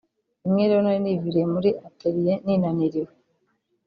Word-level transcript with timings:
Rimwe 0.43 0.63
rero 0.69 0.81
nari 0.83 0.99
niviriye 1.03 1.45
muri 1.53 1.69
atelier 1.87 2.39
ninaniriwe 2.45 3.13